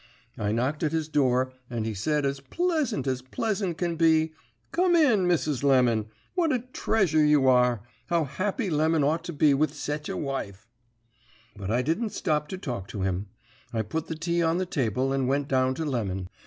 I 0.35 0.51
knocked 0.51 0.81
at 0.81 0.93
his 0.93 1.07
door, 1.07 1.53
and 1.69 1.85
he 1.85 1.93
said 1.93 2.25
as 2.25 2.39
pleasant 2.39 3.05
as 3.05 3.21
pleasant 3.21 3.77
can 3.77 3.97
be, 3.97 4.33
'Come 4.71 4.95
in, 4.95 5.27
Mrs. 5.27 5.61
Lemon. 5.63 6.07
What 6.33 6.51
a 6.51 6.57
treasure 6.73 7.23
you 7.23 7.47
are! 7.47 7.83
How 8.07 8.23
happy 8.23 8.71
Lemon 8.71 9.03
ought 9.03 9.23
to 9.25 9.31
be 9.33 9.53
with 9.53 9.75
sech 9.75 10.09
a 10.09 10.17
wife!' 10.17 10.65
"But 11.55 11.69
I 11.69 11.83
didn't 11.83 12.13
stop 12.13 12.47
to 12.47 12.57
talk 12.57 12.87
to 12.87 13.03
him. 13.03 13.27
I 13.71 13.83
put 13.83 14.07
the 14.07 14.15
tea 14.15 14.41
on 14.41 14.57
the 14.57 14.65
table 14.65 15.13
and 15.13 15.27
went 15.27 15.47
down 15.47 15.75
to 15.75 15.85
Lemon. 15.85 16.29